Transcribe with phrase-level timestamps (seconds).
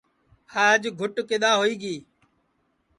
[0.67, 1.95] آج گُٹ کِدؔا ہوئی گی